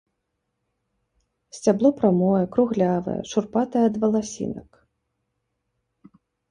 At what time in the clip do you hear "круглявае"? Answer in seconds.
2.57-3.19